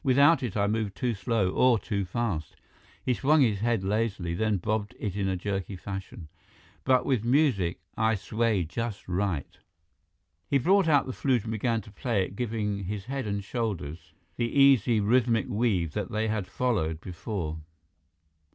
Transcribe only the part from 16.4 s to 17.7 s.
followed before.